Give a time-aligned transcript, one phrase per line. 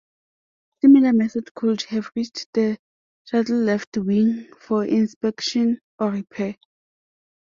[0.81, 2.79] Similar methods could have reached the
[3.25, 6.55] shuttle left wing for inspection or repair.